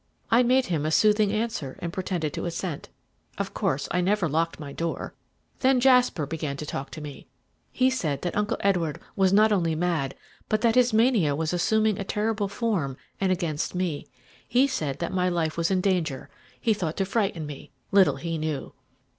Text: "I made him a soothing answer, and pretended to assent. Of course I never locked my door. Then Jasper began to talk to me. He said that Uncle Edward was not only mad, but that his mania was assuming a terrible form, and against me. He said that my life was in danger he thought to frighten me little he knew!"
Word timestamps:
"I 0.31 0.41
made 0.41 0.65
him 0.65 0.83
a 0.83 0.89
soothing 0.89 1.31
answer, 1.31 1.77
and 1.79 1.93
pretended 1.93 2.33
to 2.33 2.45
assent. 2.45 2.89
Of 3.37 3.53
course 3.53 3.87
I 3.91 4.01
never 4.01 4.27
locked 4.27 4.59
my 4.59 4.73
door. 4.73 5.13
Then 5.59 5.79
Jasper 5.79 6.25
began 6.25 6.57
to 6.57 6.65
talk 6.65 6.89
to 6.93 7.01
me. 7.01 7.27
He 7.71 7.91
said 7.91 8.23
that 8.23 8.35
Uncle 8.35 8.57
Edward 8.61 8.99
was 9.15 9.31
not 9.31 9.51
only 9.51 9.75
mad, 9.75 10.15
but 10.49 10.61
that 10.61 10.73
his 10.73 10.91
mania 10.91 11.35
was 11.35 11.53
assuming 11.53 11.99
a 11.99 12.03
terrible 12.03 12.47
form, 12.47 12.97
and 13.19 13.31
against 13.31 13.75
me. 13.75 14.07
He 14.47 14.65
said 14.65 14.97
that 14.97 15.13
my 15.13 15.29
life 15.29 15.55
was 15.55 15.69
in 15.69 15.81
danger 15.81 16.31
he 16.59 16.73
thought 16.73 16.97
to 16.97 17.05
frighten 17.05 17.45
me 17.45 17.69
little 17.91 18.15
he 18.15 18.39
knew!" 18.39 18.73